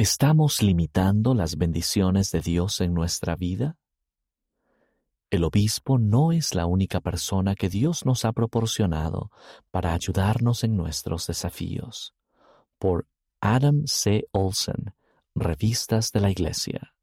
¿Estamos 0.00 0.62
limitando 0.62 1.34
las 1.34 1.58
bendiciones 1.58 2.30
de 2.32 2.40
Dios 2.40 2.80
en 2.80 2.94
nuestra 2.94 3.36
vida? 3.36 3.76
El 5.28 5.44
obispo 5.44 5.98
no 5.98 6.32
es 6.32 6.54
la 6.54 6.64
única 6.64 7.02
persona 7.02 7.54
que 7.54 7.68
Dios 7.68 8.06
nos 8.06 8.24
ha 8.24 8.32
proporcionado 8.32 9.30
para 9.70 9.92
ayudarnos 9.92 10.64
en 10.64 10.74
nuestros 10.74 11.26
desafíos. 11.26 12.14
Por 12.78 13.08
Adam 13.42 13.82
C. 13.86 14.26
Olson, 14.32 14.94
Revistas 15.34 16.12
de 16.12 16.20
la 16.20 16.30
Iglesia. 16.30 16.94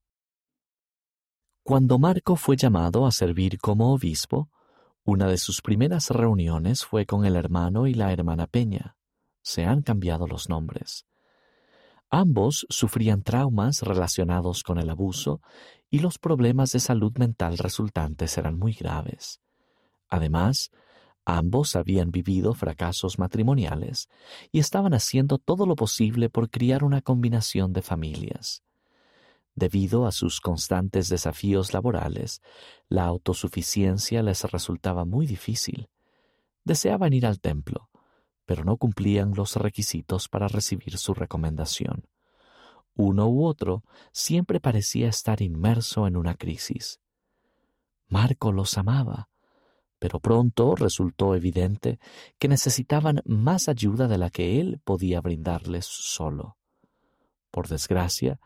Cuando 1.62 2.00
Marco 2.00 2.36
fue 2.36 2.58
llamado 2.58 3.06
a 3.06 3.12
servir 3.12 3.60
como 3.60 3.94
obispo, 3.94 4.50
una 5.04 5.28
de 5.28 5.38
sus 5.38 5.62
primeras 5.62 6.10
reuniones 6.10 6.84
fue 6.84 7.06
con 7.06 7.28
el 7.28 7.36
hermano 7.36 7.86
y 7.86 7.94
la 7.94 8.12
hermana 8.12 8.48
Peña. 8.48 8.98
Se 9.44 9.66
han 9.66 9.84
cambiado 9.84 10.26
los 10.26 10.50
nombres. 10.50 11.06
Ambos 12.10 12.66
sufrían 12.70 13.22
traumas 13.22 13.82
relacionados 13.82 14.64
con 14.64 14.78
el 14.78 14.90
abuso 14.90 15.42
y 15.90 16.00
los 16.00 16.18
problemas 16.18 16.72
de 16.72 16.80
salud 16.80 17.18
mental 17.18 17.58
resultantes 17.58 18.38
eran 18.38 18.58
muy 18.58 18.74
graves. 18.74 19.42
Además, 20.08 20.72
ambos 21.26 21.76
habían 21.76 22.12
vivido 22.12 22.54
fracasos 22.54 23.20
matrimoniales 23.20 24.08
y 24.52 24.60
estaban 24.60 24.94
haciendo 24.94 25.38
todo 25.38 25.66
lo 25.66 25.76
posible 25.76 26.30
por 26.30 26.50
criar 26.50 26.86
una 26.86 27.02
combinación 27.02 27.74
de 27.74 27.82
familias. 27.82 28.64
Debido 29.54 30.06
a 30.06 30.12
sus 30.12 30.40
constantes 30.40 31.10
desafíos 31.10 31.74
laborales, 31.74 32.42
la 32.88 33.04
autosuficiencia 33.06 34.24
les 34.24 34.44
resultaba 34.44 35.04
muy 35.04 35.26
difícil. 35.26 35.90
Deseaban 36.64 37.12
ir 37.12 37.26
al 37.26 37.40
templo, 37.42 37.90
pero 38.48 38.64
no 38.64 38.78
cumplían 38.78 39.34
los 39.36 39.58
requisitos 39.58 40.30
para 40.30 40.48
recibir 40.48 40.98
su 40.98 41.14
recomendación. 41.14 42.08
Uno 42.96 43.28
u 43.28 43.46
otro 43.46 43.84
siempre 44.14 44.62
parecía 44.62 45.10
estar 45.10 45.42
inmerso 45.42 46.08
en 46.08 46.16
una 46.16 46.34
crisis. 46.34 47.02
Marco 48.08 48.54
los 48.54 48.78
amaba, 48.78 49.28
pero 50.00 50.22
pronto 50.22 50.76
resultó 50.76 51.36
evidente 51.36 52.00
que 52.40 52.48
necesitaban 52.48 53.22
más 53.26 53.68
ayuda 53.68 54.08
de 54.08 54.18
la 54.18 54.30
que 54.30 54.62
él 54.62 54.80
podía 54.86 55.20
brindarles 55.20 55.86
solo. 55.86 56.58
Por 57.52 57.68
desgracia, 57.68 58.40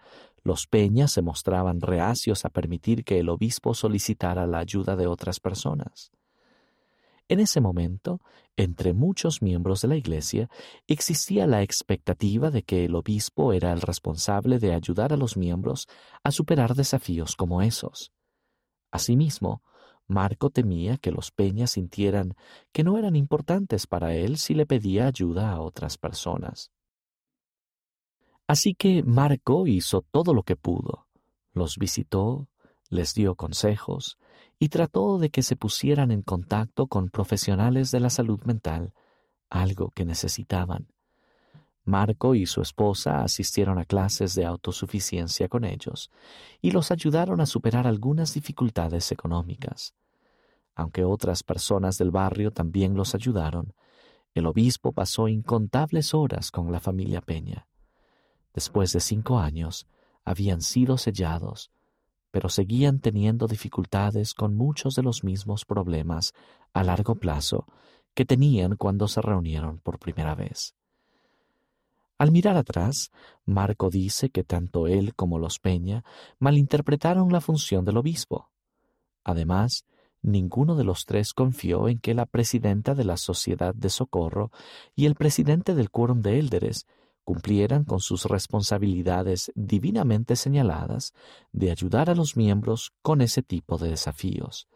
los 0.44 0.66
Peñas 0.66 1.12
se 1.12 1.22
mostraban 1.22 1.80
reacios 1.80 2.44
a 2.44 2.50
permitir 2.50 3.04
que 3.04 3.20
el 3.20 3.30
obispo 3.30 3.76
solicitara 3.76 4.48
la 4.48 4.58
ayuda 4.58 4.96
de 4.96 5.06
otras 5.06 5.40
personas. 5.40 6.12
En 7.32 7.40
ese 7.40 7.62
momento, 7.62 8.20
entre 8.58 8.92
muchos 8.92 9.42
miembros 9.42 9.80
de 9.80 9.88
la 9.88 9.96
Iglesia, 9.96 10.50
existía 10.86 11.48
la 11.48 11.62
expectativa 11.62 12.52
de 12.52 12.64
que 12.64 12.84
el 12.84 12.94
obispo 12.94 13.54
era 13.54 13.72
el 13.72 13.80
responsable 13.80 14.60
de 14.60 14.74
ayudar 14.74 15.14
a 15.14 15.16
los 15.16 15.38
miembros 15.38 15.88
a 16.26 16.32
superar 16.32 16.76
desafíos 16.76 17.38
como 17.38 17.62
esos. 17.62 18.12
Asimismo, 18.92 19.64
Marco 20.08 20.50
temía 20.50 20.98
que 20.98 21.12
los 21.12 21.32
peñas 21.32 21.72
sintieran 21.72 22.36
que 22.74 22.84
no 22.84 22.98
eran 22.98 23.16
importantes 23.16 23.88
para 23.88 24.14
él 24.14 24.38
si 24.38 24.54
le 24.54 24.66
pedía 24.66 25.08
ayuda 25.08 25.52
a 25.52 25.62
otras 25.62 25.98
personas. 25.98 26.70
Así 28.46 28.76
que 28.76 29.04
Marco 29.04 29.68
hizo 29.68 30.02
todo 30.02 30.34
lo 30.34 30.44
que 30.44 30.58
pudo. 30.58 31.08
Los 31.54 31.78
visitó, 31.78 32.50
les 32.90 33.14
dio 33.14 33.36
consejos 33.36 34.18
y 34.62 34.70
trató 34.70 35.18
de 35.18 35.32
que 35.32 35.42
se 35.42 35.56
pusieran 35.56 36.12
en 36.12 36.22
contacto 36.22 36.86
con 36.86 37.10
profesionales 37.10 37.90
de 37.90 38.00
la 38.00 38.12
salud 38.12 38.40
mental, 38.44 38.94
algo 39.50 39.90
que 39.90 40.06
necesitaban. 40.06 40.88
Marco 41.84 42.36
y 42.36 42.46
su 42.46 42.62
esposa 42.62 43.24
asistieron 43.24 43.80
a 43.80 43.86
clases 43.86 44.36
de 44.36 44.46
autosuficiencia 44.46 45.48
con 45.48 45.66
ellos 45.66 46.12
y 46.62 46.70
los 46.70 46.92
ayudaron 46.92 47.42
a 47.42 47.48
superar 47.48 47.88
algunas 47.88 48.36
dificultades 48.36 49.12
económicas. 49.12 49.96
Aunque 50.76 51.06
otras 51.06 51.42
personas 51.42 51.98
del 51.98 52.12
barrio 52.12 52.52
también 52.52 52.94
los 52.94 53.16
ayudaron, 53.16 53.74
el 54.36 54.46
obispo 54.46 54.92
pasó 54.92 55.28
incontables 55.28 56.14
horas 56.14 56.52
con 56.52 56.72
la 56.72 56.80
familia 56.80 57.22
Peña. 57.22 57.68
Después 58.54 58.94
de 58.94 59.00
cinco 59.00 59.40
años, 59.40 59.88
habían 60.24 60.62
sido 60.62 61.00
sellados 61.00 61.72
pero 62.32 62.50
seguían 62.50 63.00
teniendo 63.00 63.48
dificultades 63.48 64.34
con 64.34 64.56
muchos 64.56 64.96
de 64.96 65.04
los 65.04 65.24
mismos 65.24 65.66
problemas 65.66 66.34
a 66.74 66.84
largo 66.84 67.16
plazo 67.16 67.68
que 68.14 68.26
tenían 68.26 68.76
cuando 68.76 69.08
se 69.08 69.22
reunieron 69.22 69.80
por 69.80 70.00
primera 70.00 70.36
vez. 70.36 70.76
Al 72.18 72.32
mirar 72.32 72.56
atrás, 72.56 73.12
Marco 73.46 73.90
dice 73.90 74.30
que 74.30 74.44
tanto 74.44 74.88
él 74.88 75.16
como 75.16 75.40
los 75.40 75.60
Peña 75.60 76.04
malinterpretaron 76.40 77.32
la 77.32 77.42
función 77.42 77.84
del 77.84 77.98
obispo. 77.98 78.50
Además, 79.24 79.86
ninguno 80.22 80.76
de 80.76 80.84
los 80.84 81.06
tres 81.06 81.34
confió 81.34 81.88
en 81.88 82.00
que 82.00 82.14
la 82.14 82.28
presidenta 82.28 82.94
de 82.94 83.06
la 83.06 83.18
Sociedad 83.18 83.74
de 83.74 83.90
Socorro 83.90 84.52
y 84.96 85.08
el 85.08 85.16
presidente 85.16 85.74
del 85.74 85.90
Quórum 85.90 86.22
de 86.22 86.38
Élderes 86.38 86.86
cumplieran 87.24 87.84
con 87.84 88.00
sus 88.00 88.26
responsabilidades 88.26 89.52
divinamente 89.56 90.36
señaladas 90.36 91.14
de 91.52 91.72
ayudar 91.72 92.10
a 92.10 92.16
los 92.16 92.36
miembros 92.36 92.94
con 93.02 93.22
ese 93.22 93.42
tipo 93.44 93.78
de 93.78 93.90
desafíos. 93.90 94.68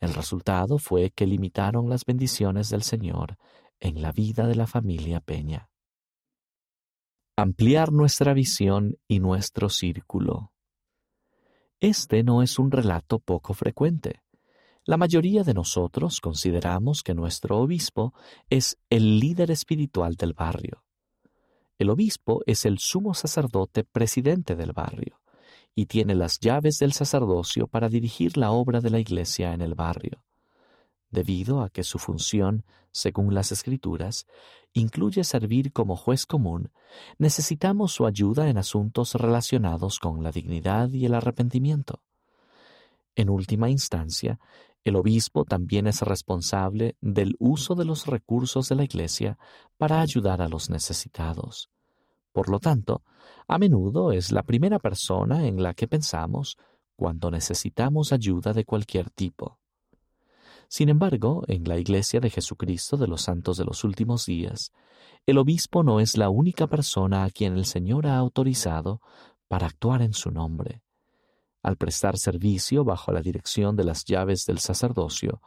El 0.00 0.14
resultado 0.14 0.78
fue 0.78 1.10
que 1.10 1.26
limitaron 1.26 1.88
las 1.88 2.04
bendiciones 2.04 2.68
del 2.68 2.82
Señor 2.82 3.36
en 3.80 4.02
la 4.02 4.12
vida 4.12 4.46
de 4.46 4.54
la 4.54 4.66
familia 4.66 5.20
Peña. 5.20 5.70
Ampliar 7.36 7.92
nuestra 7.92 8.34
visión 8.34 8.98
y 9.06 9.20
nuestro 9.20 9.68
círculo. 9.68 10.52
Este 11.80 12.24
no 12.24 12.42
es 12.42 12.58
un 12.58 12.72
relato 12.72 13.20
poco 13.20 13.54
frecuente. 13.54 14.22
La 14.84 14.96
mayoría 14.96 15.44
de 15.44 15.54
nosotros 15.54 16.20
consideramos 16.20 17.02
que 17.02 17.14
nuestro 17.14 17.58
obispo 17.58 18.14
es 18.48 18.78
el 18.90 19.20
líder 19.20 19.50
espiritual 19.50 20.16
del 20.16 20.32
barrio. 20.32 20.82
El 21.78 21.90
obispo 21.90 22.42
es 22.46 22.64
el 22.64 22.78
sumo 22.78 23.14
sacerdote 23.14 23.84
presidente 23.84 24.56
del 24.56 24.72
barrio 24.72 25.20
y 25.76 25.86
tiene 25.86 26.16
las 26.16 26.40
llaves 26.40 26.80
del 26.80 26.92
sacerdocio 26.92 27.68
para 27.68 27.88
dirigir 27.88 28.36
la 28.36 28.50
obra 28.50 28.80
de 28.80 28.90
la 28.90 28.98
iglesia 28.98 29.54
en 29.54 29.60
el 29.60 29.76
barrio. 29.76 30.24
Debido 31.10 31.62
a 31.62 31.70
que 31.70 31.84
su 31.84 32.00
función, 32.00 32.64
según 32.90 33.32
las 33.32 33.52
escrituras, 33.52 34.26
incluye 34.72 35.22
servir 35.22 35.72
como 35.72 35.96
juez 35.96 36.26
común, 36.26 36.72
necesitamos 37.16 37.92
su 37.92 38.06
ayuda 38.06 38.48
en 38.48 38.58
asuntos 38.58 39.14
relacionados 39.14 40.00
con 40.00 40.24
la 40.24 40.32
dignidad 40.32 40.90
y 40.90 41.06
el 41.06 41.14
arrepentimiento. 41.14 42.02
En 43.14 43.30
última 43.30 43.70
instancia, 43.70 44.38
el 44.84 44.96
obispo 44.96 45.44
también 45.44 45.86
es 45.86 46.02
responsable 46.02 46.96
del 47.00 47.36
uso 47.38 47.74
de 47.74 47.84
los 47.84 48.06
recursos 48.06 48.68
de 48.68 48.76
la 48.76 48.84
Iglesia 48.84 49.38
para 49.76 50.00
ayudar 50.00 50.40
a 50.40 50.48
los 50.48 50.70
necesitados. 50.70 51.70
Por 52.32 52.48
lo 52.48 52.60
tanto, 52.60 53.02
a 53.46 53.58
menudo 53.58 54.12
es 54.12 54.32
la 54.32 54.42
primera 54.42 54.78
persona 54.78 55.46
en 55.46 55.62
la 55.62 55.74
que 55.74 55.88
pensamos 55.88 56.56
cuando 56.96 57.30
necesitamos 57.30 58.12
ayuda 58.12 58.52
de 58.52 58.64
cualquier 58.64 59.10
tipo. 59.10 59.58
Sin 60.68 60.88
embargo, 60.88 61.44
en 61.48 61.64
la 61.64 61.78
Iglesia 61.78 62.20
de 62.20 62.30
Jesucristo 62.30 62.96
de 62.96 63.08
los 63.08 63.22
Santos 63.22 63.56
de 63.56 63.64
los 63.64 63.84
Últimos 63.84 64.26
Días, 64.26 64.72
el 65.26 65.38
obispo 65.38 65.82
no 65.82 66.00
es 66.00 66.16
la 66.16 66.28
única 66.28 66.66
persona 66.66 67.24
a 67.24 67.30
quien 67.30 67.56
el 67.56 67.64
Señor 67.64 68.06
ha 68.06 68.16
autorizado 68.16 69.00
para 69.48 69.66
actuar 69.66 70.02
en 70.02 70.12
su 70.12 70.30
nombre. 70.30 70.82
Al 71.68 71.76
prestar 71.76 72.16
servicio 72.16 72.82
bajo 72.82 73.12
la 73.12 73.20
dirección 73.20 73.76
de 73.76 73.84
las 73.84 74.06
llaves 74.06 74.46
del 74.46 74.58
sacerdocio, 74.58 75.42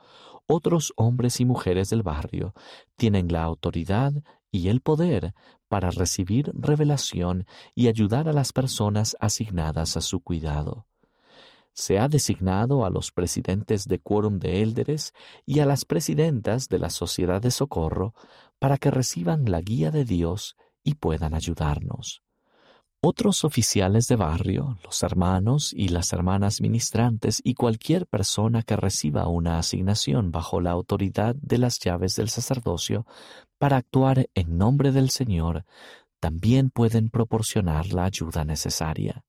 otros 0.46 0.94
hombres 0.96 1.40
y 1.40 1.46
mujeres 1.46 1.90
del 1.90 2.04
barrio 2.04 2.54
tienen 2.96 3.34
la 3.34 3.42
autoridad 3.42 4.14
y 4.52 4.68
el 4.68 4.82
poder 4.82 5.34
para 5.68 5.90
recibir 5.90 6.52
revelación 6.54 7.48
y 7.74 7.88
ayudar 7.88 8.30
a 8.30 8.34
las 8.34 8.54
personas 8.54 9.18
asignadas 9.20 9.98
a 9.98 10.02
su 10.02 10.20
cuidado. 10.20 10.86
Se 11.74 11.98
ha 11.98 12.08
designado 12.08 12.86
a 12.86 12.92
los 12.92 13.12
presidentes 13.12 13.88
de 13.88 13.98
quórum 13.98 14.38
de 14.38 14.62
élderes 14.62 15.14
y 15.48 15.58
a 15.58 15.66
las 15.66 15.86
presidentas 15.86 16.70
de 16.70 16.78
la 16.78 16.92
Sociedad 16.92 17.42
de 17.42 17.50
Socorro 17.50 18.14
para 18.60 18.78
que 18.78 18.92
reciban 18.92 19.46
la 19.50 19.60
guía 19.60 19.90
de 19.90 20.06
Dios 20.06 20.56
y 20.84 20.94
puedan 20.94 21.34
ayudarnos. 21.34 22.22
Otros 23.04 23.44
oficiales 23.46 24.08
de 24.08 24.16
barrio, 24.16 24.78
los 24.84 25.02
hermanos 25.02 25.74
y 25.76 25.88
las 25.88 26.14
hermanas 26.14 26.62
ministrantes 26.62 27.42
y 27.44 27.56
cualquier 27.56 28.06
persona 28.06 28.62
que 28.62 28.76
reciba 28.76 29.28
una 29.28 29.58
asignación 29.58 30.32
bajo 30.32 30.62
la 30.62 30.70
autoridad 30.70 31.34
de 31.34 31.58
las 31.58 31.80
llaves 31.80 32.16
del 32.16 32.30
sacerdocio 32.30 33.08
para 33.58 33.78
actuar 33.78 34.30
en 34.36 34.56
nombre 34.60 34.92
del 34.92 35.10
Señor, 35.10 35.66
también 36.20 36.70
pueden 36.70 37.10
proporcionar 37.10 37.92
la 37.92 38.04
ayuda 38.04 38.46
necesaria. 38.46 39.24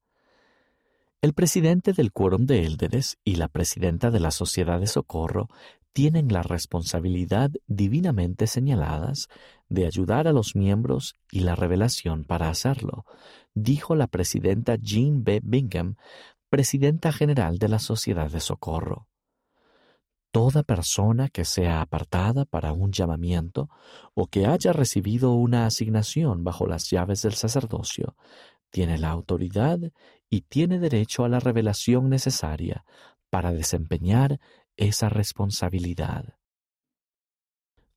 El 1.23 1.33
presidente 1.33 1.95
del 1.95 2.13
quórum 2.13 2.45
de 2.45 2.67
élderes 2.67 3.17
y 3.25 3.37
la 3.37 3.49
presidenta 3.49 4.11
de 4.11 4.21
la 4.21 4.33
Sociedad 4.33 4.81
de 4.81 4.87
Socorro 4.87 5.49
tienen 5.93 6.33
la 6.33 6.43
responsabilidad 6.43 7.51
divinamente 7.67 8.47
señaladas 8.47 9.29
de 9.69 9.87
ayudar 9.87 10.27
a 10.27 10.33
los 10.33 10.57
miembros 10.57 11.15
y 11.31 11.41
la 11.41 11.55
revelación 11.55 12.25
para 12.25 12.49
hacerlo, 12.49 13.05
dijo 13.55 13.95
la 13.95 14.07
presidenta 14.07 14.77
Jean 14.77 15.25
B. 15.25 15.41
Bingham, 15.43 15.97
presidenta 16.49 17.13
general 17.13 17.59
de 17.59 17.69
la 17.69 17.79
Sociedad 17.79 18.31
de 18.31 18.41
Socorro. 18.41 19.09
Toda 20.31 20.63
persona 20.63 21.29
que 21.29 21.45
sea 21.45 21.83
apartada 21.83 22.47
para 22.47 22.73
un 22.73 22.91
llamamiento 22.91 23.69
o 24.15 24.29
que 24.29 24.47
haya 24.47 24.73
recibido 24.73 25.33
una 25.33 25.67
asignación 25.67 26.43
bajo 26.43 26.67
las 26.67 26.89
llaves 26.91 27.21
del 27.21 27.35
sacerdocio 27.35 28.17
tiene 28.71 28.97
la 28.97 29.11
autoridad 29.11 29.79
y 30.31 30.41
tiene 30.41 30.79
derecho 30.79 31.25
a 31.25 31.29
la 31.29 31.39
revelación 31.39 32.09
necesaria 32.09 32.87
para 33.29 33.53
desempeñar 33.53 34.41
esa 34.77 35.09
responsabilidad. 35.09 36.37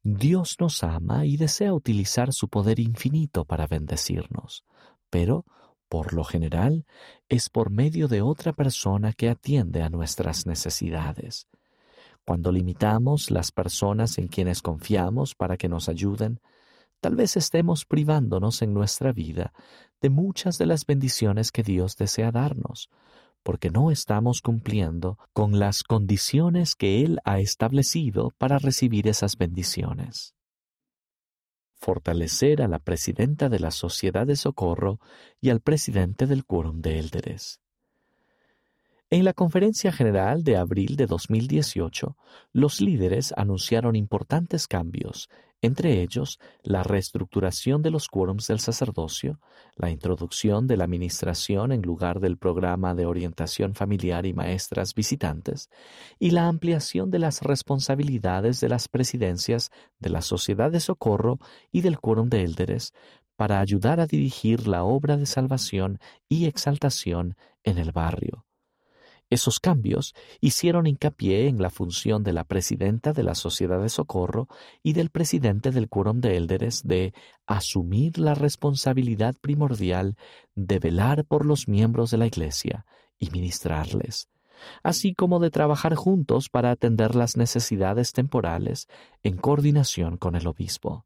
Dios 0.03 0.57
nos 0.59 0.83
ama 0.83 1.25
y 1.25 1.35
desea 1.35 1.73
utilizar 1.73 2.31
su 2.31 2.47
poder 2.47 2.79
infinito 2.79 3.43
para 3.43 3.65
bendecirnos, 3.65 4.63
pero, 5.09 5.45
por 5.89 6.13
lo 6.13 6.23
general, 6.23 6.85
es 7.27 7.49
por 7.49 7.71
medio 7.71 8.07
de 8.07 8.21
otra 8.21 8.53
persona 8.53 9.13
que 9.13 9.29
atiende 9.29 9.81
a 9.81 9.89
nuestras 9.89 10.45
necesidades. 10.45 11.47
Cuando 12.23 12.51
limitamos 12.51 13.31
las 13.31 13.51
personas 13.51 14.17
en 14.17 14.27
quienes 14.27 14.61
confiamos 14.61 15.35
para 15.35 15.57
que 15.57 15.69
nos 15.69 15.89
ayuden, 15.89 16.39
tal 16.99 17.15
vez 17.15 17.37
estemos 17.37 17.85
privándonos 17.85 18.61
en 18.61 18.73
nuestra 18.73 19.11
vida 19.11 19.53
de 20.01 20.09
muchas 20.09 20.57
de 20.57 20.65
las 20.65 20.85
bendiciones 20.85 21.51
que 21.51 21.63
Dios 21.63 21.97
desea 21.97 22.31
darnos, 22.31 22.89
porque 23.45 23.69
no 23.69 23.91
estamos 23.91 24.41
cumpliendo 24.41 25.19
con 25.31 25.59
las 25.59 25.83
condiciones 25.83 26.73
que 26.73 27.03
Él 27.03 27.19
ha 27.25 27.39
establecido 27.39 28.31
para 28.39 28.57
recibir 28.57 29.07
esas 29.07 29.37
bendiciones. 29.37 30.33
Fortalecer 31.75 32.63
a 32.63 32.67
la 32.67 32.79
presidenta 32.79 33.47
de 33.47 33.59
la 33.59 33.69
Sociedad 33.69 34.25
de 34.25 34.35
Socorro 34.35 34.99
y 35.39 35.51
al 35.51 35.61
presidente 35.61 36.25
del 36.25 36.43
Quórum 36.43 36.81
de 36.81 36.97
Élderes. 36.97 37.61
En 39.11 39.23
la 39.23 39.33
conferencia 39.33 39.91
general 39.91 40.43
de 40.43 40.57
abril 40.57 40.95
de 40.95 41.05
2018, 41.05 42.17
los 42.53 42.81
líderes 42.81 43.35
anunciaron 43.37 43.95
importantes 43.95 44.67
cambios, 44.67 45.29
entre 45.61 46.01
ellos 46.01 46.39
la 46.63 46.81
reestructuración 46.81 47.83
de 47.83 47.91
los 47.91 48.07
quórums 48.07 48.47
del 48.47 48.59
sacerdocio, 48.59 49.39
la 49.75 49.91
introducción 49.91 50.65
de 50.65 50.77
la 50.77 50.85
administración 50.85 51.71
en 51.71 51.83
lugar 51.83 52.19
del 52.19 52.37
programa 52.37 52.95
de 52.95 53.05
orientación 53.05 53.75
familiar 53.75 54.25
y 54.25 54.33
maestras 54.33 54.95
visitantes, 54.95 55.69
y 56.17 56.31
la 56.31 56.47
ampliación 56.47 57.11
de 57.11 57.19
las 57.19 57.43
responsabilidades 57.43 58.59
de 58.59 58.69
las 58.69 58.87
presidencias 58.87 59.69
de 59.99 60.09
la 60.09 60.21
Sociedad 60.21 60.71
de 60.71 60.79
Socorro 60.79 61.37
y 61.71 61.81
del 61.81 61.99
Quórum 61.99 62.27
de 62.29 62.43
Élderes 62.43 62.91
para 63.35 63.59
ayudar 63.59 63.99
a 63.99 64.07
dirigir 64.07 64.67
la 64.67 64.83
obra 64.83 65.15
de 65.15 65.27
salvación 65.27 65.99
y 66.27 66.45
exaltación 66.45 67.35
en 67.63 67.77
el 67.77 67.91
barrio. 67.91 68.44
Esos 69.35 69.59
cambios 69.59 70.15
hicieron 70.39 70.87
hincapié 70.87 71.49
en 71.49 71.61
la 71.61 71.69
función 71.69 72.23
de 72.23 72.31
la 72.31 72.45
presidenta 72.45 73.11
de 73.11 73.21
la 73.21 73.35
Sociedad 73.35 73.81
de 73.81 73.89
Socorro 73.89 74.47
y 74.81 74.93
del 74.93 75.09
presidente 75.09 75.71
del 75.71 75.89
Quórum 75.89 76.21
de 76.21 76.37
Élderes 76.37 76.83
de 76.85 77.13
asumir 77.45 78.17
la 78.17 78.33
responsabilidad 78.33 79.35
primordial 79.41 80.15
de 80.55 80.79
velar 80.79 81.25
por 81.25 81.45
los 81.45 81.67
miembros 81.67 82.11
de 82.11 82.17
la 82.17 82.27
Iglesia 82.27 82.85
y 83.19 83.29
ministrarles, 83.29 84.29
así 84.83 85.13
como 85.13 85.41
de 85.41 85.51
trabajar 85.51 85.95
juntos 85.95 86.47
para 86.47 86.71
atender 86.71 87.13
las 87.13 87.35
necesidades 87.35 88.13
temporales 88.13 88.87
en 89.21 89.35
coordinación 89.35 90.15
con 90.15 90.37
el 90.37 90.47
obispo. 90.47 91.05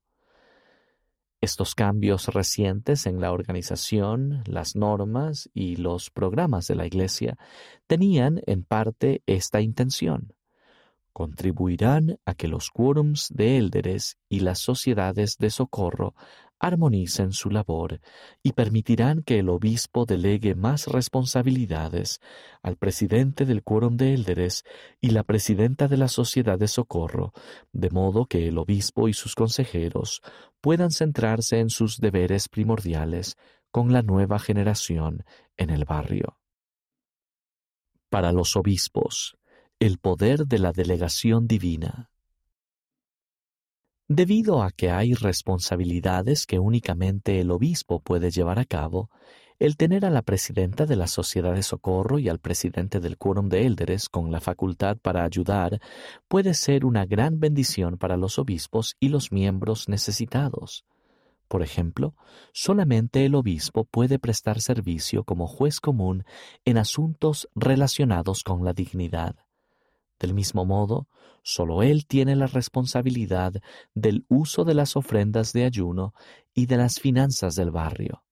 Estos 1.41 1.73
cambios 1.73 2.27
recientes 2.27 3.05
en 3.05 3.21
la 3.21 3.31
organización, 3.31 4.43
las 4.45 4.75
normas 4.75 5.49
y 5.53 5.77
los 5.77 6.09
programas 6.09 6.67
de 6.67 6.75
la 6.75 6.85
Iglesia 6.85 7.37
tenían 7.87 8.41
en 8.45 8.63
parte 8.63 9.23
esta 9.25 9.61
intención. 9.61 10.33
Contribuirán 11.19 12.17
a 12.23 12.33
que 12.33 12.47
los 12.47 12.69
quórums 12.69 13.27
de 13.27 13.57
élderes 13.57 14.17
y 14.29 14.39
las 14.39 14.59
sociedades 14.59 15.35
de 15.37 15.49
socorro 15.49 16.15
armonicen 16.57 17.33
su 17.33 17.49
labor 17.49 17.99
y 18.41 18.53
permitirán 18.53 19.23
que 19.23 19.39
el 19.39 19.49
obispo 19.49 20.05
delegue 20.05 20.55
más 20.55 20.87
responsabilidades 20.87 22.21
al 22.61 22.77
presidente 22.77 23.43
del 23.43 23.63
quórum 23.63 23.97
de 23.97 24.13
élderes 24.13 24.63
y 25.01 25.09
la 25.09 25.23
presidenta 25.23 25.89
de 25.89 25.97
la 25.97 26.07
sociedad 26.07 26.57
de 26.57 26.69
socorro, 26.69 27.33
de 27.73 27.89
modo 27.89 28.25
que 28.25 28.47
el 28.47 28.57
obispo 28.57 29.09
y 29.09 29.13
sus 29.13 29.35
consejeros 29.35 30.21
puedan 30.61 30.89
centrarse 30.89 31.59
en 31.59 31.69
sus 31.69 31.97
deberes 31.97 32.47
primordiales 32.47 33.35
con 33.71 33.91
la 33.91 34.03
nueva 34.03 34.39
generación 34.39 35.25
en 35.57 35.69
el 35.69 35.83
barrio. 35.83 36.37
Para 38.09 38.31
los 38.31 38.55
obispos, 38.55 39.38
el 39.81 39.97
poder 39.97 40.45
de 40.45 40.59
la 40.59 40.73
delegación 40.73 41.47
divina. 41.47 42.11
Debido 44.09 44.61
a 44.61 44.71
que 44.71 44.91
hay 44.91 45.13
responsabilidades 45.13 46.45
que 46.45 46.59
únicamente 46.59 47.39
el 47.39 47.49
obispo 47.49 48.01
puede 48.01 48.29
llevar 48.29 48.59
a 48.59 48.65
cabo, 48.65 49.09
el 49.57 49.77
tener 49.77 50.03
a 50.03 50.09
la 50.09 50.21
presidenta 50.21 50.85
de 50.85 50.97
la 50.97 51.07
Sociedad 51.07 51.53
de 51.53 51.63
Socorro 51.63 52.19
y 52.19 52.27
al 52.27 52.39
presidente 52.39 52.99
del 52.99 53.17
Quórum 53.17 53.47
de 53.47 53.65
Élderes 53.65 54.09
con 54.09 54.33
la 54.33 54.41
facultad 54.41 54.97
para 54.97 55.23
ayudar 55.23 55.79
puede 56.27 56.55
ser 56.55 56.83
una 56.83 57.05
gran 57.05 57.39
bendición 57.39 57.97
para 57.97 58.17
los 58.17 58.37
obispos 58.37 58.97
y 58.99 59.07
los 59.07 59.31
miembros 59.31 59.87
necesitados. 59.87 60.83
Por 61.47 61.63
ejemplo, 61.63 62.15
solamente 62.51 63.23
el 63.23 63.33
obispo 63.33 63.85
puede 63.85 64.19
prestar 64.19 64.59
servicio 64.59 65.23
como 65.23 65.47
juez 65.47 65.79
común 65.79 66.25
en 66.65 66.77
asuntos 66.77 67.47
relacionados 67.55 68.43
con 68.43 68.65
la 68.65 68.73
dignidad. 68.73 69.37
Del 70.19 70.33
mismo 70.33 70.65
modo, 70.65 71.07
solo 71.43 71.81
Él 71.81 72.05
tiene 72.05 72.35
la 72.35 72.47
responsabilidad 72.47 73.53
del 73.93 74.25
uso 74.27 74.65
de 74.65 74.73
las 74.73 74.95
ofrendas 74.97 75.53
de 75.53 75.63
ayuno 75.63 76.13
y 76.53 76.65
de 76.65 76.77
las 76.77 76.99
finanzas 76.99 77.55
del 77.55 77.71
barrio. 77.71 78.23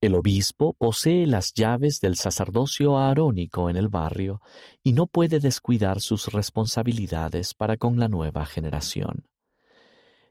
El 0.00 0.16
obispo 0.16 0.72
posee 0.72 1.28
las 1.28 1.54
llaves 1.54 2.00
del 2.00 2.16
sacerdocio 2.16 2.98
aarónico 2.98 3.70
en 3.70 3.76
el 3.76 3.88
barrio 3.88 4.42
y 4.82 4.94
no 4.94 5.06
puede 5.06 5.38
descuidar 5.38 6.00
sus 6.00 6.32
responsabilidades 6.32 7.54
para 7.54 7.76
con 7.76 8.00
la 8.00 8.08
nueva 8.08 8.44
generación. 8.44 9.28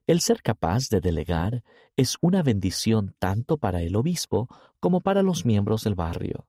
El 0.07 0.19
ser 0.19 0.41
capaz 0.41 0.89
de 0.89 0.99
delegar 0.99 1.63
es 1.95 2.17
una 2.19 2.43
bendición 2.43 3.15
tanto 3.17 3.57
para 3.57 3.81
el 3.81 3.95
obispo 3.95 4.49
como 4.81 4.99
para 4.99 5.23
los 5.23 5.45
miembros 5.45 5.85
del 5.85 5.95
barrio. 5.95 6.47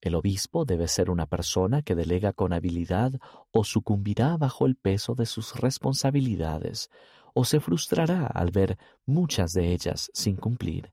El 0.00 0.14
obispo 0.14 0.64
debe 0.64 0.86
ser 0.86 1.10
una 1.10 1.26
persona 1.26 1.82
que 1.82 1.94
delega 1.94 2.32
con 2.32 2.52
habilidad 2.52 3.12
o 3.50 3.64
sucumbirá 3.64 4.36
bajo 4.36 4.66
el 4.66 4.76
peso 4.76 5.14
de 5.14 5.26
sus 5.26 5.56
responsabilidades 5.56 6.90
o 7.34 7.44
se 7.44 7.60
frustrará 7.60 8.26
al 8.26 8.50
ver 8.50 8.78
muchas 9.06 9.52
de 9.52 9.72
ellas 9.72 10.10
sin 10.14 10.36
cumplir, 10.36 10.92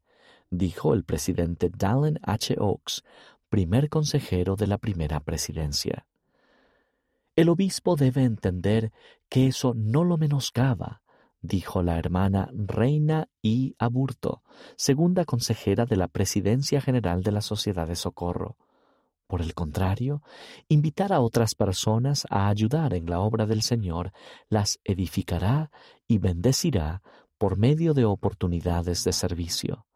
dijo 0.49 0.93
el 0.93 1.03
presidente 1.03 1.69
Dallin 1.69 2.19
H. 2.23 2.55
Oaks, 2.59 3.03
primer 3.49 3.89
consejero 3.89 4.55
de 4.55 4.67
la 4.67 4.77
primera 4.77 5.19
presidencia. 5.19 6.05
El 7.35 7.49
obispo 7.49 7.95
debe 7.95 8.23
entender 8.23 8.91
que 9.29 9.47
eso 9.47 9.73
no 9.75 10.03
lo 10.03 10.17
menoscaba, 10.17 11.01
dijo 11.41 11.83
la 11.83 11.97
hermana 11.97 12.49
Reina 12.53 13.27
I. 13.41 13.75
Aburto, 13.77 14.41
segunda 14.77 15.25
consejera 15.25 15.85
de 15.85 15.97
la 15.97 16.07
Presidencia 16.07 16.81
General 16.81 17.23
de 17.23 17.31
la 17.31 17.41
Sociedad 17.41 17.87
de 17.87 17.95
Socorro. 17.95 18.57
Por 19.27 19.41
el 19.41 19.53
contrario, 19.53 20.21
invitar 20.67 21.11
a 21.11 21.19
otras 21.19 21.55
personas 21.55 22.27
a 22.29 22.47
ayudar 22.47 22.93
en 22.93 23.07
la 23.07 23.19
obra 23.19 23.45
del 23.45 23.63
Señor 23.63 24.11
las 24.49 24.79
edificará 24.83 25.71
y 26.07 26.19
bendecirá 26.19 27.01
por 27.37 27.57
medio 27.57 27.93
de 27.93 28.05
oportunidades 28.05 29.03
de 29.03 29.13
servicio. 29.13 29.87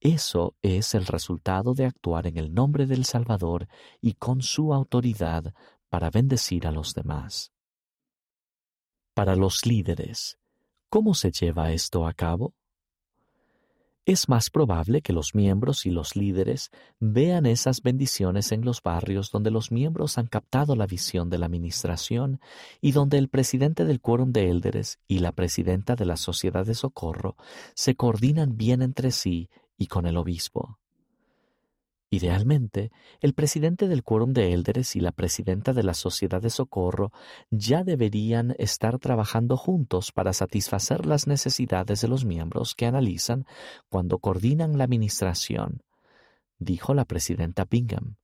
Eso 0.00 0.56
es 0.62 0.94
el 0.94 1.04
resultado 1.04 1.74
de 1.74 1.84
actuar 1.84 2.26
en 2.26 2.38
el 2.38 2.54
nombre 2.54 2.86
del 2.86 3.04
Salvador 3.04 3.68
y 4.00 4.14
con 4.14 4.40
su 4.40 4.72
autoridad 4.72 5.52
para 5.90 6.10
bendecir 6.10 6.66
a 6.66 6.72
los 6.72 6.94
demás. 6.94 7.52
Para 9.12 9.36
los 9.36 9.66
líderes, 9.66 10.38
¿cómo 10.88 11.12
se 11.12 11.30
lleva 11.30 11.72
esto 11.72 12.06
a 12.06 12.14
cabo? 12.14 12.54
Es 14.06 14.28
más 14.28 14.50
probable 14.50 15.02
que 15.02 15.12
los 15.12 15.34
miembros 15.34 15.86
y 15.86 15.90
los 15.90 16.16
líderes 16.16 16.70
vean 16.98 17.46
esas 17.46 17.82
bendiciones 17.82 18.50
en 18.50 18.64
los 18.64 18.82
barrios 18.82 19.30
donde 19.30 19.50
los 19.50 19.70
miembros 19.70 20.18
han 20.18 20.26
captado 20.26 20.74
la 20.74 20.86
visión 20.86 21.30
de 21.30 21.38
la 21.38 21.46
administración 21.46 22.40
y 22.80 22.92
donde 22.92 23.18
el 23.18 23.28
presidente 23.28 23.84
del 23.84 24.00
quórum 24.00 24.32
de 24.32 24.50
élderes 24.50 24.98
y 25.06 25.18
la 25.18 25.32
presidenta 25.32 25.96
de 25.96 26.06
la 26.06 26.16
sociedad 26.16 26.66
de 26.66 26.74
socorro 26.74 27.36
se 27.74 27.94
coordinan 27.94 28.56
bien 28.56 28.82
entre 28.82 29.10
sí 29.10 29.48
y 29.78 29.86
con 29.86 30.06
el 30.06 30.16
obispo. 30.16 30.79
Idealmente, 32.12 32.90
el 33.20 33.34
presidente 33.34 33.86
del 33.86 34.02
quórum 34.02 34.32
de 34.32 34.52
élderes 34.52 34.96
y 34.96 35.00
la 35.00 35.12
presidenta 35.12 35.72
de 35.72 35.84
la 35.84 35.94
sociedad 35.94 36.42
de 36.42 36.50
socorro 36.50 37.12
ya 37.50 37.84
deberían 37.84 38.56
estar 38.58 38.98
trabajando 38.98 39.56
juntos 39.56 40.10
para 40.10 40.32
satisfacer 40.32 41.06
las 41.06 41.28
necesidades 41.28 42.00
de 42.00 42.08
los 42.08 42.24
miembros 42.24 42.74
que 42.74 42.86
analizan 42.86 43.46
cuando 43.88 44.18
coordinan 44.18 44.76
la 44.76 44.84
administración, 44.84 45.84
dijo 46.58 46.94
la 46.94 47.04
presidenta 47.04 47.64
Bingham. 47.64 48.16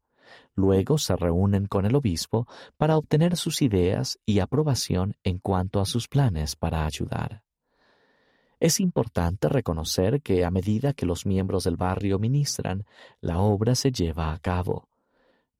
Luego 0.56 0.98
se 0.98 1.14
reúnen 1.14 1.66
con 1.66 1.86
el 1.86 1.94
obispo 1.94 2.48
para 2.76 2.96
obtener 2.96 3.36
sus 3.36 3.62
ideas 3.62 4.18
y 4.26 4.40
aprobación 4.40 5.14
en 5.22 5.38
cuanto 5.38 5.80
a 5.80 5.86
sus 5.86 6.08
planes 6.08 6.56
para 6.56 6.86
ayudar. 6.86 7.45
Es 8.58 8.80
importante 8.80 9.48
reconocer 9.48 10.22
que 10.22 10.44
a 10.44 10.50
medida 10.50 10.94
que 10.94 11.04
los 11.04 11.26
miembros 11.26 11.64
del 11.64 11.76
barrio 11.76 12.18
ministran, 12.18 12.86
la 13.20 13.38
obra 13.38 13.74
se 13.74 13.92
lleva 13.92 14.32
a 14.32 14.38
cabo. 14.38 14.88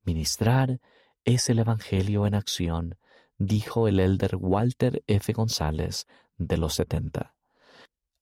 Ministrar 0.05 0.81
es 1.25 1.49
el 1.51 1.59
Evangelio 1.59 2.27
en 2.27 2.35
acción, 2.35 2.97
dijo 3.37 3.87
el 3.87 4.01
elder 4.01 4.37
Walter 4.37 5.03
F. 5.07 5.33
González 5.35 6.07
de 6.39 6.57
los 6.57 6.75
70. 6.75 7.35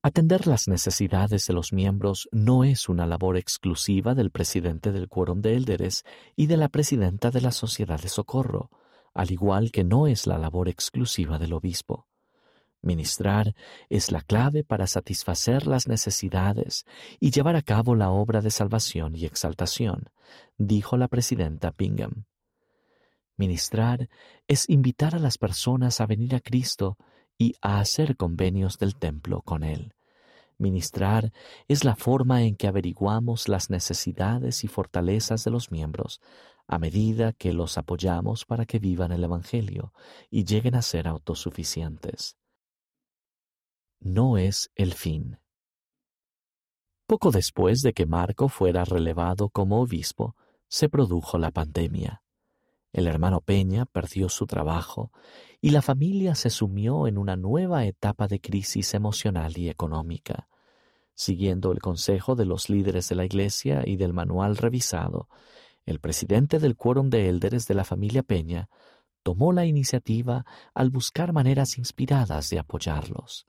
Atender 0.03 0.47
las 0.47 0.69
necesidades 0.69 1.47
de 1.47 1.55
los 1.55 1.73
miembros 1.73 2.29
no 2.33 2.65
es 2.65 2.89
una 2.89 3.07
labor 3.07 3.37
exclusiva 3.37 4.15
del 4.15 4.31
presidente 4.31 4.93
del 4.93 5.09
quórum 5.09 5.41
de 5.41 5.55
élderes 5.55 6.05
y 6.37 6.47
de 6.47 6.57
la 6.57 6.69
presidenta 6.69 7.31
de 7.31 7.41
la 7.41 7.53
Sociedad 7.53 8.01
de 8.01 8.09
Socorro, 8.09 8.71
al 9.15 9.31
igual 9.31 9.71
que 9.71 9.85
no 9.85 10.07
es 10.07 10.27
la 10.27 10.37
labor 10.37 10.69
exclusiva 10.69 11.39
del 11.39 11.53
obispo. 11.53 12.07
Ministrar 12.85 13.55
es 13.89 14.13
la 14.13 14.21
clave 14.21 14.63
para 14.63 14.87
satisfacer 14.87 15.67
las 15.67 15.89
necesidades 15.89 16.85
y 17.19 17.31
llevar 17.31 17.57
a 17.57 17.63
cabo 17.63 17.95
la 17.95 18.11
obra 18.11 18.43
de 18.43 18.51
salvación 18.51 19.17
y 19.17 19.25
exaltación, 19.25 20.11
dijo 20.59 20.99
la 20.99 21.09
presidenta 21.09 21.73
Bingham. 21.77 22.27
Ministrar 23.39 24.11
es 24.47 24.69
invitar 24.69 25.15
a 25.15 25.19
las 25.19 25.39
personas 25.39 26.03
a 26.03 26.07
venir 26.07 26.35
a 26.35 26.41
Cristo 26.41 26.99
y 27.39 27.55
a 27.63 27.81
hacer 27.81 28.19
convenios 28.19 28.77
del 28.77 28.97
templo 28.97 29.41
con 29.41 29.65
Él. 29.65 29.95
Ministrar 30.59 31.33
es 31.69 31.85
la 31.85 31.97
forma 31.97 32.43
en 32.43 32.55
que 32.55 32.67
averiguamos 32.67 33.49
las 33.49 33.71
necesidades 33.71 34.63
y 34.63 34.69
fortalezas 34.69 35.43
de 35.43 35.51
los 35.51 35.71
miembros 35.71 36.21
a 36.67 36.79
medida 36.79 37.33
que 37.33 37.55
los 37.55 37.79
apoyamos 37.79 38.45
para 38.45 38.67
que 38.67 38.79
vivan 38.79 39.11
el 39.11 39.25
Evangelio 39.25 39.95
y 40.31 40.45
lleguen 40.45 40.75
a 40.75 40.83
ser 40.83 41.09
autosuficientes 41.09 42.37
no 44.05 44.37
es 44.37 44.71
el 44.77 44.93
fin. 44.93 45.39
Poco 47.07 47.31
después 47.31 47.81
de 47.81 47.93
que 47.95 48.07
Marco 48.07 48.49
fuera 48.49 48.85
relevado 48.85 49.49
como 49.49 49.81
obispo, 49.81 50.37
se 50.69 50.89
produjo 50.89 51.39
la 51.39 51.51
pandemia. 51.51 52.23
El 52.93 53.07
hermano 53.07 53.41
Peña 53.41 53.87
perdió 53.87 54.29
su 54.29 54.47
trabajo 54.47 55.11
y 55.61 55.71
la 55.71 55.83
familia 55.83 56.35
se 56.35 56.51
sumió 56.51 57.09
en 57.09 57.19
una 57.19 57.37
nueva 57.37 57.87
etapa 57.87 58.29
de 58.29 58.41
crisis 58.41 58.95
emocional 58.95 59.57
y 59.57 59.69
económica. 59.69 60.49
Siguiendo 61.15 61.73
el 61.73 61.81
consejo 61.81 62.37
de 62.37 62.45
los 62.45 62.69
líderes 62.69 63.09
de 63.09 63.15
la 63.15 63.25
Iglesia 63.25 63.83
y 63.87 63.97
del 63.97 64.13
manual 64.13 64.57
revisado, 64.57 65.29
el 65.87 65.99
presidente 65.99 66.59
del 66.59 66.77
quórum 66.77 67.09
de 67.09 67.29
élderes 67.29 67.67
de 67.67 67.75
la 67.75 67.85
familia 67.85 68.23
Peña 68.23 68.69
tomó 69.23 69.53
la 69.53 69.65
iniciativa 69.65 70.45
al 70.75 70.91
buscar 70.91 71.33
maneras 71.33 71.79
inspiradas 71.79 72.51
de 72.51 72.59
apoyarlos. 72.59 73.47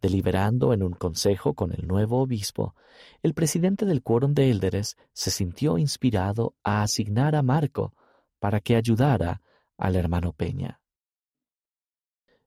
Deliberando 0.00 0.72
en 0.72 0.82
un 0.82 0.92
consejo 0.92 1.54
con 1.54 1.72
el 1.72 1.86
nuevo 1.86 2.20
obispo, 2.20 2.74
el 3.22 3.34
presidente 3.34 3.86
del 3.86 4.02
quórum 4.02 4.34
de 4.34 4.50
élderes 4.50 4.96
se 5.12 5.30
sintió 5.30 5.78
inspirado 5.78 6.54
a 6.62 6.82
asignar 6.82 7.34
a 7.34 7.42
Marco 7.42 7.94
para 8.38 8.60
que 8.60 8.76
ayudara 8.76 9.40
al 9.78 9.96
hermano 9.96 10.32
Peña. 10.32 10.80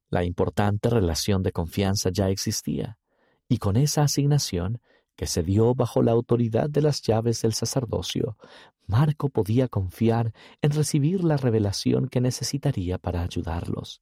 La 0.10 0.24
importante 0.24 0.90
relación 0.90 1.44
de 1.44 1.52
confianza 1.52 2.10
ya 2.12 2.30
existía, 2.30 2.98
y 3.48 3.58
con 3.58 3.78
esa 3.78 4.04
asignación, 4.04 4.82
que 5.16 5.28
se 5.28 5.44
dio 5.44 5.76
bajo 5.76 6.02
la 6.02 6.14
autoridad 6.14 6.70
de 6.70 6.82
las 6.82 7.02
llaves 7.02 7.42
del 7.42 7.54
sacerdocio, 7.54 8.38
Marco 8.88 9.30
podía 9.30 9.68
confiar 9.68 10.34
en 10.62 10.72
recibir 10.72 11.24
la 11.24 11.36
revelación 11.36 12.08
que 12.08 12.22
necesitaría 12.22 12.98
para 12.98 13.22
ayudarlos. 13.22 14.02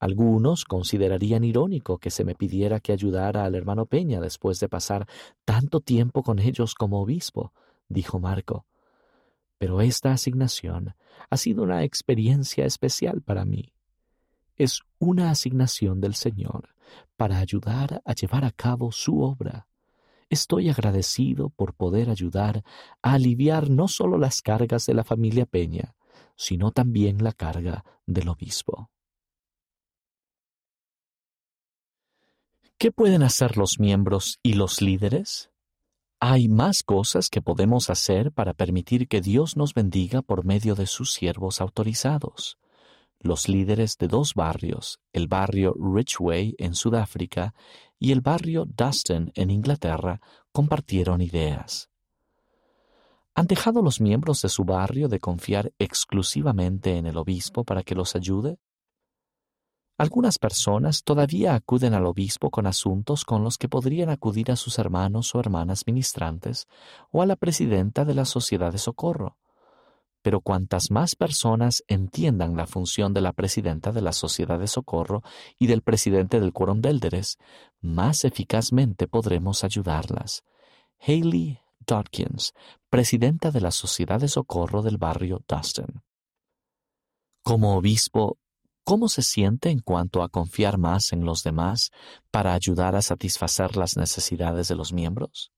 Algunos 0.00 0.64
considerarían 0.64 1.42
irónico 1.42 1.98
que 1.98 2.10
se 2.10 2.24
me 2.24 2.36
pidiera 2.36 2.78
que 2.78 2.92
ayudara 2.92 3.44
al 3.44 3.56
hermano 3.56 3.86
Peña 3.86 4.20
después 4.20 4.60
de 4.60 4.68
pasar 4.68 5.08
tanto 5.44 5.80
tiempo 5.80 6.22
con 6.22 6.38
ellos 6.38 6.74
como 6.74 7.00
obispo, 7.00 7.52
dijo 7.88 8.20
Marco. 8.20 8.64
Pero 9.58 9.80
esta 9.80 10.12
asignación 10.12 10.94
ha 11.30 11.36
sido 11.36 11.64
una 11.64 11.82
experiencia 11.82 12.64
especial 12.64 13.22
para 13.22 13.44
mí. 13.44 13.72
Es 14.56 14.82
una 15.00 15.30
asignación 15.30 16.00
del 16.00 16.14
Señor 16.14 16.68
para 17.16 17.38
ayudar 17.38 18.00
a 18.04 18.14
llevar 18.14 18.44
a 18.44 18.52
cabo 18.52 18.92
su 18.92 19.20
obra. 19.20 19.66
Estoy 20.30 20.68
agradecido 20.68 21.48
por 21.50 21.74
poder 21.74 22.08
ayudar 22.08 22.62
a 23.02 23.14
aliviar 23.14 23.68
no 23.68 23.88
solo 23.88 24.16
las 24.16 24.42
cargas 24.42 24.86
de 24.86 24.94
la 24.94 25.02
familia 25.02 25.44
Peña, 25.44 25.94
sino 26.36 26.70
también 26.70 27.24
la 27.24 27.32
carga 27.32 27.84
del 28.06 28.28
obispo. 28.28 28.90
¿Qué 32.80 32.92
pueden 32.92 33.24
hacer 33.24 33.56
los 33.56 33.80
miembros 33.80 34.38
y 34.40 34.52
los 34.52 34.80
líderes? 34.80 35.50
Hay 36.20 36.46
más 36.46 36.84
cosas 36.84 37.28
que 37.28 37.42
podemos 37.42 37.90
hacer 37.90 38.30
para 38.30 38.54
permitir 38.54 39.08
que 39.08 39.20
Dios 39.20 39.56
nos 39.56 39.74
bendiga 39.74 40.22
por 40.22 40.44
medio 40.44 40.76
de 40.76 40.86
sus 40.86 41.12
siervos 41.12 41.60
autorizados. 41.60 42.56
Los 43.18 43.48
líderes 43.48 43.98
de 43.98 44.06
dos 44.06 44.34
barrios, 44.34 45.00
el 45.12 45.26
barrio 45.26 45.74
Richway 45.76 46.54
en 46.56 46.76
Sudáfrica 46.76 47.52
y 47.98 48.12
el 48.12 48.20
barrio 48.20 48.64
Dustin 48.64 49.32
en 49.34 49.50
Inglaterra, 49.50 50.20
compartieron 50.52 51.20
ideas. 51.20 51.90
¿Han 53.34 53.48
dejado 53.48 53.82
los 53.82 54.00
miembros 54.00 54.40
de 54.42 54.50
su 54.50 54.62
barrio 54.62 55.08
de 55.08 55.18
confiar 55.18 55.72
exclusivamente 55.80 56.96
en 56.96 57.06
el 57.06 57.16
obispo 57.16 57.64
para 57.64 57.82
que 57.82 57.96
los 57.96 58.14
ayude? 58.14 58.60
Algunas 59.98 60.38
personas 60.38 61.02
todavía 61.02 61.56
acuden 61.56 61.92
al 61.92 62.06
obispo 62.06 62.50
con 62.50 62.68
asuntos 62.68 63.24
con 63.24 63.42
los 63.42 63.58
que 63.58 63.68
podrían 63.68 64.10
acudir 64.10 64.52
a 64.52 64.56
sus 64.56 64.78
hermanos 64.78 65.34
o 65.34 65.40
hermanas 65.40 65.88
ministrantes 65.88 66.68
o 67.10 67.20
a 67.20 67.26
la 67.26 67.34
presidenta 67.34 68.04
de 68.04 68.14
la 68.14 68.24
sociedad 68.24 68.70
de 68.70 68.78
socorro. 68.78 69.36
Pero 70.22 70.40
cuantas 70.40 70.92
más 70.92 71.16
personas 71.16 71.82
entiendan 71.88 72.56
la 72.56 72.68
función 72.68 73.12
de 73.12 73.22
la 73.22 73.32
presidenta 73.32 73.90
de 73.90 74.00
la 74.00 74.12
sociedad 74.12 74.60
de 74.60 74.68
socorro 74.68 75.24
y 75.58 75.66
del 75.66 75.82
presidente 75.82 76.38
del 76.38 76.52
quórum 76.52 76.80
de 76.80 77.20
más 77.80 78.24
eficazmente 78.24 79.08
podremos 79.08 79.64
ayudarlas. 79.64 80.44
Hayley 81.00 81.58
Dodkins, 81.84 82.54
presidenta 82.88 83.50
de 83.50 83.62
la 83.62 83.72
sociedad 83.72 84.20
de 84.20 84.28
socorro 84.28 84.82
del 84.82 84.96
barrio 84.96 85.42
Dustin. 85.48 86.02
Como 87.42 87.76
obispo, 87.76 88.38
¿Cómo 88.88 89.10
se 89.10 89.20
siente 89.20 89.68
en 89.68 89.80
cuanto 89.80 90.22
a 90.22 90.30
confiar 90.30 90.78
más 90.78 91.12
en 91.12 91.26
los 91.26 91.42
demás 91.42 91.90
para 92.30 92.54
ayudar 92.54 92.96
a 92.96 93.02
satisfacer 93.02 93.76
las 93.76 93.98
necesidades 93.98 94.66
de 94.68 94.76
los 94.76 94.94
miembros? 94.94 95.52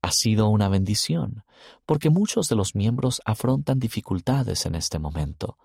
Ha 0.00 0.12
sido 0.12 0.48
una 0.48 0.68
bendición, 0.68 1.42
porque 1.84 2.08
muchos 2.08 2.48
de 2.48 2.54
los 2.54 2.76
miembros 2.76 3.20
afrontan 3.24 3.80
dificultades 3.80 4.64
en 4.64 4.76
este 4.76 5.00
momento. 5.00 5.58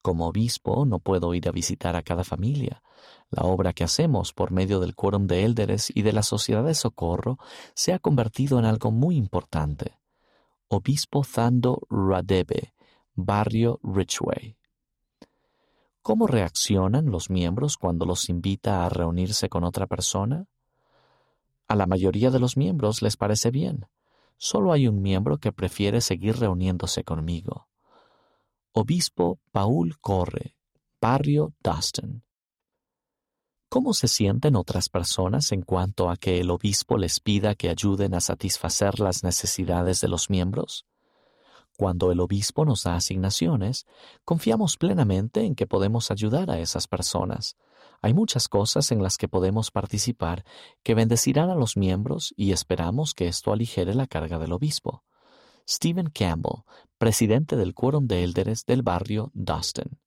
Como 0.00 0.26
obispo 0.26 0.86
no 0.86 1.00
puedo 1.00 1.34
ir 1.34 1.46
a 1.46 1.52
visitar 1.52 1.96
a 1.96 2.02
cada 2.02 2.24
familia. 2.24 2.82
La 3.28 3.42
obra 3.42 3.74
que 3.74 3.84
hacemos 3.84 4.32
por 4.32 4.52
medio 4.52 4.80
del 4.80 4.94
quórum 4.94 5.26
de 5.26 5.44
élderes 5.44 5.92
y 5.94 6.00
de 6.00 6.14
la 6.14 6.22
sociedad 6.22 6.64
de 6.64 6.74
socorro 6.74 7.36
se 7.74 7.92
ha 7.92 7.98
convertido 7.98 8.58
en 8.58 8.64
algo 8.64 8.90
muy 8.90 9.16
importante. 9.16 9.98
Obispo 10.68 11.22
Zando 11.24 11.82
Radebe, 11.90 12.72
Barrio 13.14 13.80
Richway. 13.82 14.56
¿Cómo 16.02 16.26
reaccionan 16.26 17.12
los 17.12 17.30
miembros 17.30 17.76
cuando 17.76 18.06
los 18.06 18.28
invita 18.28 18.84
a 18.84 18.88
reunirse 18.88 19.48
con 19.48 19.62
otra 19.62 19.86
persona? 19.86 20.46
A 21.68 21.76
la 21.76 21.86
mayoría 21.86 22.30
de 22.30 22.40
los 22.40 22.56
miembros 22.56 23.02
les 23.02 23.16
parece 23.16 23.52
bien. 23.52 23.86
Solo 24.36 24.72
hay 24.72 24.88
un 24.88 25.00
miembro 25.00 25.38
que 25.38 25.52
prefiere 25.52 26.00
seguir 26.00 26.36
reuniéndose 26.38 27.04
conmigo. 27.04 27.68
Obispo 28.72 29.38
Paul 29.52 29.96
Corre, 30.00 30.56
Barrio 31.00 31.54
Dustin. 31.62 32.24
¿Cómo 33.68 33.94
se 33.94 34.08
sienten 34.08 34.56
otras 34.56 34.88
personas 34.88 35.52
en 35.52 35.62
cuanto 35.62 36.10
a 36.10 36.16
que 36.16 36.40
el 36.40 36.50
obispo 36.50 36.98
les 36.98 37.20
pida 37.20 37.54
que 37.54 37.68
ayuden 37.68 38.14
a 38.14 38.20
satisfacer 38.20 38.98
las 38.98 39.22
necesidades 39.22 40.00
de 40.00 40.08
los 40.08 40.30
miembros? 40.30 40.84
Cuando 41.82 42.12
el 42.12 42.20
obispo 42.20 42.64
nos 42.64 42.84
da 42.84 42.94
asignaciones, 42.94 43.86
confiamos 44.24 44.76
plenamente 44.76 45.44
en 45.44 45.56
que 45.56 45.66
podemos 45.66 46.12
ayudar 46.12 46.48
a 46.48 46.60
esas 46.60 46.86
personas, 46.86 47.56
Hay 48.00 48.14
muchas 48.14 48.46
cosas 48.46 48.92
en 48.92 49.02
las 49.02 49.18
que 49.18 49.26
podemos 49.26 49.72
participar 49.72 50.44
que 50.84 50.94
bendecirán 50.94 51.50
a 51.50 51.56
los 51.56 51.76
miembros 51.76 52.34
y 52.36 52.52
esperamos 52.52 53.14
que 53.14 53.26
esto 53.26 53.52
aligere 53.52 53.96
la 53.96 54.06
carga 54.06 54.38
del 54.38 54.52
obispo. 54.52 55.02
Stephen 55.68 56.10
Campbell, 56.10 56.62
presidente 56.98 57.56
del 57.56 57.74
Quórum 57.74 58.06
de 58.06 58.22
Élderes 58.22 58.64
del 58.64 58.82
barrio 58.82 59.32
Dustin. 59.34 59.98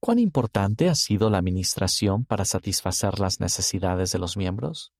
¿Cuán 0.00 0.18
importante 0.18 0.88
ha 0.88 0.96
sido 0.96 1.30
la 1.30 1.38
administración 1.38 2.24
para 2.24 2.44
satisfacer 2.44 3.20
las 3.20 3.38
necesidades 3.38 4.10
de 4.10 4.18
los 4.18 4.36
miembros? 4.36 4.92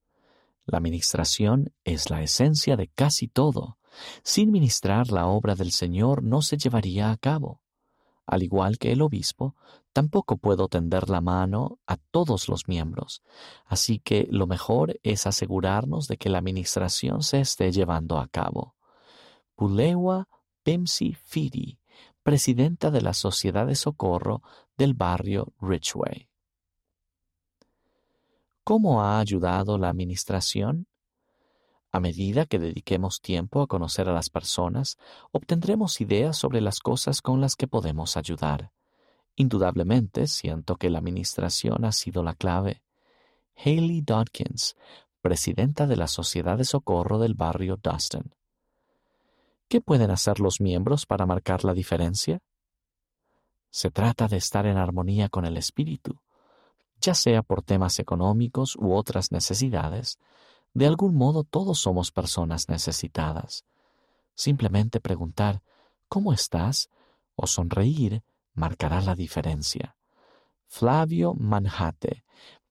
La 0.66 0.78
administración 0.78 1.72
es 1.82 2.10
la 2.10 2.22
esencia 2.22 2.76
de 2.76 2.86
casi 2.86 3.26
todo. 3.26 3.78
Sin 4.22 4.50
ministrar 4.50 5.10
la 5.10 5.26
obra 5.26 5.54
del 5.54 5.72
Señor 5.72 6.22
no 6.22 6.42
se 6.42 6.56
llevaría 6.56 7.10
a 7.10 7.16
cabo. 7.16 7.60
Al 8.26 8.42
igual 8.42 8.78
que 8.78 8.92
el 8.92 9.02
obispo, 9.02 9.54
tampoco 9.92 10.36
puedo 10.36 10.68
tender 10.68 11.08
la 11.08 11.20
mano 11.20 11.78
a 11.86 11.96
todos 11.96 12.48
los 12.48 12.66
miembros, 12.66 13.22
así 13.64 14.00
que 14.00 14.26
lo 14.30 14.46
mejor 14.46 14.98
es 15.02 15.26
asegurarnos 15.26 16.08
de 16.08 16.16
que 16.16 16.28
la 16.28 16.38
administración 16.38 17.22
se 17.22 17.40
esté 17.40 17.70
llevando 17.70 18.18
a 18.18 18.26
cabo. 18.26 18.74
Pulewa 19.54 20.28
Pimsi 20.64 21.14
Fidi, 21.14 21.78
presidenta 22.24 22.90
de 22.90 23.00
la 23.00 23.14
Sociedad 23.14 23.66
de 23.68 23.76
Socorro 23.76 24.42
del 24.76 24.94
barrio 24.94 25.52
Richway. 25.60 26.28
¿Cómo 28.64 29.00
ha 29.00 29.20
ayudado 29.20 29.78
la 29.78 29.88
administración? 29.88 30.88
A 31.96 32.00
medida 32.00 32.44
que 32.44 32.58
dediquemos 32.58 33.22
tiempo 33.22 33.62
a 33.62 33.66
conocer 33.66 34.06
a 34.10 34.12
las 34.12 34.28
personas, 34.28 34.98
obtendremos 35.32 36.02
ideas 36.02 36.36
sobre 36.36 36.60
las 36.60 36.80
cosas 36.80 37.22
con 37.22 37.40
las 37.40 37.56
que 37.56 37.68
podemos 37.68 38.18
ayudar. 38.18 38.70
Indudablemente 39.34 40.26
siento 40.26 40.76
que 40.76 40.90
la 40.90 40.98
administración 40.98 41.86
ha 41.86 41.92
sido 41.92 42.22
la 42.22 42.34
clave. 42.34 42.82
Haley 43.56 44.02
Dodkins, 44.02 44.76
presidenta 45.22 45.86
de 45.86 45.96
la 45.96 46.06
Sociedad 46.06 46.58
de 46.58 46.66
Socorro 46.66 47.18
del 47.18 47.32
barrio 47.32 47.78
Dustin. 47.82 48.30
¿Qué 49.66 49.80
pueden 49.80 50.10
hacer 50.10 50.38
los 50.38 50.60
miembros 50.60 51.06
para 51.06 51.24
marcar 51.24 51.64
la 51.64 51.72
diferencia? 51.72 52.40
Se 53.70 53.90
trata 53.90 54.28
de 54.28 54.36
estar 54.36 54.66
en 54.66 54.76
armonía 54.76 55.30
con 55.30 55.46
el 55.46 55.56
espíritu, 55.56 56.20
ya 57.00 57.14
sea 57.14 57.40
por 57.42 57.62
temas 57.62 57.98
económicos 57.98 58.76
u 58.76 58.92
otras 58.92 59.32
necesidades, 59.32 60.18
de 60.76 60.86
algún 60.86 61.14
modo 61.14 61.42
todos 61.42 61.78
somos 61.78 62.12
personas 62.12 62.68
necesitadas. 62.68 63.64
Simplemente 64.34 65.00
preguntar 65.00 65.62
¿Cómo 66.06 66.34
estás? 66.34 66.90
o 67.34 67.46
sonreír 67.46 68.22
marcará 68.52 69.00
la 69.00 69.14
diferencia. 69.14 69.96
Flavio 70.66 71.32
Manjate, 71.32 72.24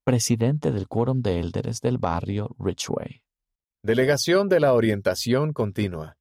presidente 0.03 0.71
del 0.71 0.87
Quórum 0.87 1.23
de 1.23 1.39
Élderes 1.39 1.81
del 1.81 1.97
barrio 1.97 2.55
Richway. 2.59 3.23
Delegación 3.81 4.49
de 4.49 4.59
la 4.59 4.73
Orientación 4.73 5.51
Continua. 5.51 6.17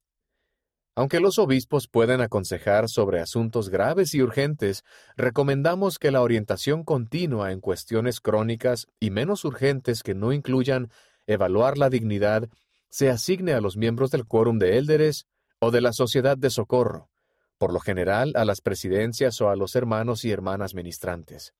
Aunque 0.96 1.20
los 1.20 1.38
obispos 1.38 1.86
pueden 1.86 2.22
aconsejar 2.22 2.88
sobre 2.88 3.20
asuntos 3.20 3.68
graves 3.68 4.14
y 4.14 4.22
urgentes, 4.22 4.84
recomendamos 5.16 5.98
que 5.98 6.10
la 6.10 6.22
orientación 6.22 6.82
continua 6.82 7.52
en 7.52 7.60
cuestiones 7.60 8.20
crónicas 8.20 8.86
y 9.00 9.10
menos 9.10 9.44
urgentes 9.44 10.02
que 10.02 10.14
no 10.14 10.32
incluyan 10.32 10.90
evaluar 11.26 11.78
la 11.78 11.90
dignidad 11.90 12.48
se 12.88 13.10
asigne 13.10 13.52
a 13.52 13.60
los 13.60 13.76
miembros 13.76 14.10
del 14.10 14.26
quórum 14.26 14.58
de 14.58 14.78
élderes 14.78 15.26
o 15.58 15.70
de 15.70 15.80
la 15.80 15.92
sociedad 15.92 16.36
de 16.36 16.50
socorro, 16.50 17.10
por 17.58 17.72
lo 17.72 17.80
general 17.80 18.32
a 18.36 18.44
las 18.44 18.60
presidencias 18.60 19.40
o 19.40 19.48
a 19.48 19.56
los 19.56 19.74
hermanos 19.74 20.24
y 20.24 20.30
hermanas 20.30 20.74
ministrantes. 20.74 21.54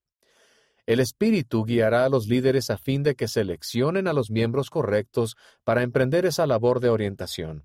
El 0.87 1.01
Espíritu 1.01 1.65
guiará 1.65 2.05
a 2.05 2.09
los 2.11 2.27
líderes 2.29 2.69
a 2.69 2.77
fin 2.77 3.03
de 3.03 3.15
que 3.15 3.27
seleccionen 3.27 4.07
a 4.07 4.13
los 4.13 4.31
miembros 4.31 4.69
correctos 4.69 5.35
para 5.65 5.83
emprender 5.83 6.27
esa 6.27 6.47
labor 6.47 6.81
de 6.81 6.91
orientación. 6.91 7.65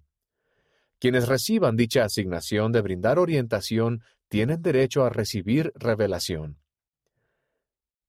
Quienes 0.99 1.27
reciban 1.27 1.75
dicha 1.75 2.05
asignación 2.05 2.71
de 2.71 2.81
brindar 2.81 3.19
orientación 3.19 4.03
tienen 4.29 4.61
derecho 4.61 5.03
a 5.03 5.09
recibir 5.09 5.71
revelación. 5.75 6.59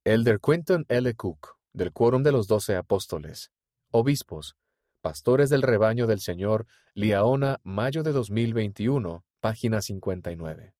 Elder 0.04 0.38
Quinton 0.40 0.86
L. 0.88 1.14
Cook, 1.14 1.56
del 1.72 1.92
Quórum 1.92 2.22
de 2.22 2.32
los 2.32 2.46
Doce 2.46 2.76
Apóstoles, 2.76 3.50
Obispos, 3.92 4.56
Pastores 5.00 5.50
del 5.50 5.62
Rebaño 5.62 6.06
del 6.06 6.20
Señor, 6.20 6.66
Liaona, 6.94 7.58
mayo 7.64 8.04
de 8.04 8.12
2021, 8.12 9.24
página 9.40 9.82
59. 9.82 10.74